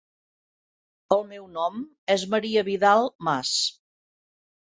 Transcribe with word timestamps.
El 1.15 1.21
meu 1.33 1.43
nom 1.57 1.83
és 2.15 2.25
Maria 2.33 2.65
Vidal 2.69 3.05
Mas. 3.27 3.55